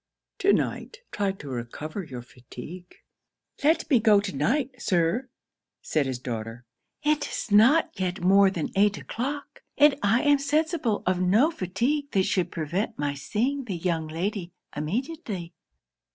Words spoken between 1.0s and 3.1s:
try to recover your fatigue.'